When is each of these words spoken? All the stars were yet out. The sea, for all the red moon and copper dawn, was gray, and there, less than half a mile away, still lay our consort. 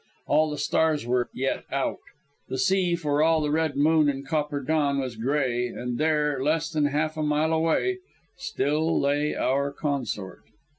All 0.25 0.49
the 0.49 0.57
stars 0.57 1.05
were 1.05 1.29
yet 1.31 1.63
out. 1.71 1.99
The 2.47 2.57
sea, 2.57 2.95
for 2.95 3.21
all 3.21 3.39
the 3.41 3.51
red 3.51 3.75
moon 3.77 4.09
and 4.09 4.25
copper 4.27 4.59
dawn, 4.59 4.99
was 4.99 5.15
gray, 5.15 5.67
and 5.67 5.99
there, 5.99 6.41
less 6.43 6.71
than 6.71 6.85
half 6.85 7.17
a 7.17 7.21
mile 7.21 7.53
away, 7.53 7.99
still 8.35 8.99
lay 8.99 9.35
our 9.35 9.71
consort. 9.71 10.41